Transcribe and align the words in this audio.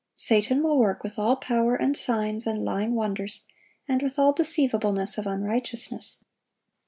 (746) 0.15 0.23
Satan 0.47 0.63
will 0.63 0.79
work 0.79 1.03
"with 1.03 1.19
all 1.19 1.35
power 1.35 1.75
and 1.75 1.95
signs 1.95 2.47
and 2.47 2.65
lying 2.65 2.95
wonders, 2.95 3.43
and 3.87 4.01
with 4.01 4.17
all 4.17 4.33
deceivableness 4.33 5.19
of 5.19 5.27
unrighteousness." 5.27 6.23